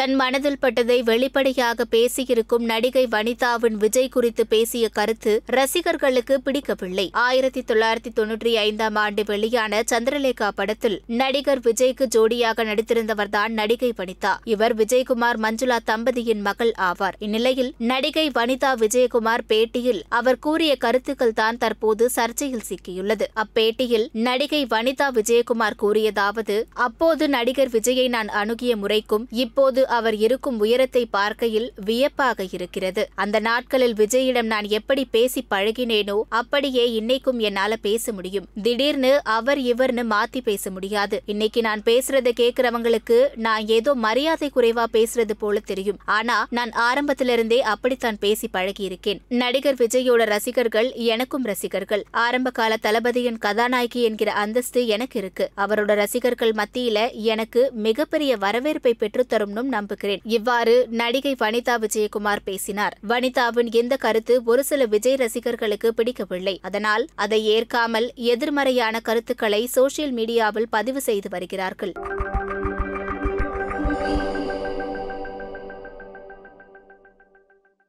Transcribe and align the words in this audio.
தன் 0.00 0.14
மனதில் 0.14 0.58
பட்டதை 0.60 0.96
வெளிப்படையாக 1.02 1.84
பேசியிருக்கும் 1.94 2.62
நடிகை 2.70 3.02
வனிதாவின் 3.06 3.74
விஜய் 3.82 4.08
குறித்து 4.08 4.46
பேசிய 4.46 4.88
கருத்து 4.88 5.42
ரசிகர்களுக்கு 5.46 6.40
பிடிக்கவில்லை. 6.40 7.10
ஆயிரத்தி 7.12 7.60
தொள்ளாயிரத்தி 7.60 8.10
தொன்னூற்றி 8.18 8.52
ஐந்தாம் 8.58 8.94
ஆண்டு 8.94 9.24
வெளியான 9.24 9.82
சந்திரலேகா 9.90 10.48
படத்தில் 10.54 11.02
நடிகர் 11.06 11.58
விஜய்க்கு 11.58 12.06
ஜோடியாக 12.16 12.64
நடித்திருந்தவர்தான் 12.64 13.48
நடிகை 13.48 13.92
வனிதா. 13.96 14.32
இவர் 14.44 14.74
விஜயகுமார் 14.76 15.40
மஞ்சுளா 15.46 15.78
தம்பதியின் 15.90 16.42
மகள் 16.48 16.72
ஆவார். 16.88 17.18
இந்நிலையில் 17.18 17.74
நடிகை 17.78 18.30
வனிதா 18.38 18.72
விஜயகுமார் 18.84 19.44
பேட்டியில் 19.48 20.00
அவர் 20.08 20.38
கூறிய 20.38 20.76
கருத்துக்கள் 20.76 21.32
தான் 21.32 21.58
தற்போது 21.58 22.10
சர்ச்சையில் 22.16 22.66
சிக்கியுள்ளது. 22.70 23.28
அப்பேட்டியில் 23.34 24.08
நடிகை 24.12 24.66
வனிதா 24.66 25.10
விஜயகுமார் 25.20 25.78
கூறியதாவது 25.84 26.58
அப்போது 26.72 27.28
நடிகர் 27.28 27.68
விஜயை 27.68 28.08
நான் 28.08 28.28
அணுகிய 28.28 28.76
முறைக்கும் 28.76 29.28
இப்போது 29.30 29.88
அவர் 29.98 30.16
இருக்கும் 30.16 30.58
உயரத்தை 30.58 31.06
பார்க்கையில் 31.06 31.72
வியப்பாக 31.84 32.46
இருக்கிறது. 32.52 33.08
அந்த 33.14 33.38
நாட்களில் 33.38 33.94
விஜயிடம் 33.94 34.50
நான் 34.52 34.68
எப்படி 34.68 35.04
பேசி 35.04 35.46
பழகினேனோ 35.50 36.16
அப்படியே 36.28 36.84
இன்னைக்கும் 37.00 37.38
என்னால 37.38 37.76
பேச 37.76 38.12
முடியும். 38.12 38.46
திடீர்னு 38.62 39.12
அவர் 39.24 39.58
இவர்னு 39.58 40.04
மாத்தி 40.10 40.40
பேச 40.44 40.70
முடியாது. 40.70 41.22
இன்னைக்கு 41.26 41.60
நான் 41.60 41.82
பேசுறத 41.84 42.30
கேக்குறவங்களுக்கு 42.40 43.18
நான் 43.34 43.66
ஏதோ 43.66 43.94
மரியாதை 43.94 44.50
குறைவா 44.54 44.84
பேசுறது 44.92 45.36
போல 45.38 45.58
தெரியும். 45.60 45.98
ஆனா 46.04 46.46
நான் 46.50 46.70
ஆரம்பத்திலிருந்தே 46.70 47.60
அப்படித்தான் 47.62 48.18
பேசி 48.18 48.48
பழகியிருக்கேன். 48.52 49.20
நடிகர் 49.28 49.74
விஜயோட 49.74 50.24
ரசிகர்கள் 50.24 50.92
எனக்கும் 50.92 51.44
ரசிகர்கள். 51.44 52.04
ஆரம்ப 52.10 52.50
கால 52.50 52.76
தளபதியின் 52.76 53.38
கதாநாயகி 53.38 54.02
என்கிற 54.02 54.32
அந்தஸ்து 54.32 54.86
எனக்கு 54.86 55.18
இருக்கு. 55.18 55.50
அவரோட 55.56 55.94
ரசிகர்கள் 55.94 56.52
மத்தியில 56.52 56.98
எனக்கு 57.12 57.70
மிகப்பெரிய 57.72 58.36
வரவேற்பை 58.36 58.94
பெற்றுத்தரும்னு 58.98 59.62
நம்புகிறேன் 59.80 60.24
இவ்வாறு 60.38 60.76
நடிகை 61.02 61.34
வனிதா 61.40 61.76
விஜயகுமார் 61.84 62.44
பேசினார். 62.44 62.96
வனிதாவின் 63.08 63.70
இந்த 63.82 63.96
கருத்து 64.06 64.34
ஒரு 64.52 64.64
சில 64.70 64.86
விஜய் 64.94 65.20
ரசிகர்களுக்கு 65.24 65.90
பிடிக்கவில்லை. 65.94 66.56
அதனால் 66.70 67.06
அதை 67.26 67.40
ஏற்காமல் 67.56 68.08
எதிர்மறையான 68.32 69.00
கருத்துக்களை 69.08 69.62
சோசியல் 69.76 70.16
மீடியாவில் 70.20 70.72
பதிவு 70.76 71.00
செய்து 71.08 71.28
வருகிறார்கள். 71.36 71.94